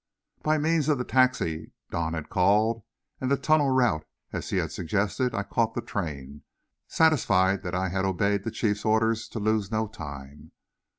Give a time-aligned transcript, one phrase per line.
[0.41, 2.81] By means of the taxi Don had called
[3.19, 6.41] and the tunnel route as he had suggested, I caught the train,
[6.87, 10.53] satisfied that I had obeyed the Chief's orders to lose no time.